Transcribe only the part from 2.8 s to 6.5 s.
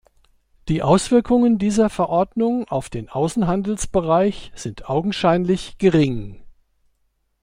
den Außenhandelsbereich sind augenscheinlich gering.